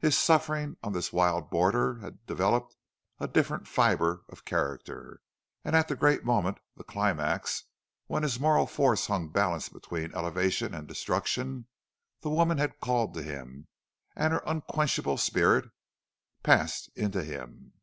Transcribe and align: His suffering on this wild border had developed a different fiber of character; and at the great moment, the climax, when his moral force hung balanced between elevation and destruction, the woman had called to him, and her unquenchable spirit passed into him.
His 0.00 0.18
suffering 0.18 0.76
on 0.82 0.94
this 0.94 1.12
wild 1.12 1.48
border 1.48 2.00
had 2.00 2.26
developed 2.26 2.74
a 3.20 3.28
different 3.28 3.68
fiber 3.68 4.24
of 4.28 4.44
character; 4.44 5.20
and 5.64 5.76
at 5.76 5.86
the 5.86 5.94
great 5.94 6.24
moment, 6.24 6.58
the 6.76 6.82
climax, 6.82 7.66
when 8.08 8.24
his 8.24 8.40
moral 8.40 8.66
force 8.66 9.06
hung 9.06 9.28
balanced 9.28 9.72
between 9.72 10.12
elevation 10.12 10.74
and 10.74 10.88
destruction, 10.88 11.68
the 12.22 12.30
woman 12.30 12.58
had 12.58 12.80
called 12.80 13.14
to 13.14 13.22
him, 13.22 13.68
and 14.16 14.32
her 14.32 14.42
unquenchable 14.44 15.16
spirit 15.18 15.70
passed 16.42 16.90
into 16.96 17.22
him. 17.22 17.74